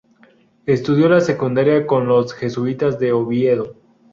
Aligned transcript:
Estudió 0.65 1.07
la 1.09 1.19
Secundaria 1.21 1.85
con 1.85 2.07
los 2.07 2.33
jesuitas 2.33 2.97
de 2.97 3.11
Oviedo. 3.11 3.75